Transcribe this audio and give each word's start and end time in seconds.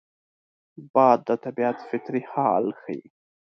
باد 0.93 1.19
د 1.27 1.29
طبیعت 1.43 1.77
فطري 1.89 2.21
حال 2.31 2.65
ښيي 2.81 3.03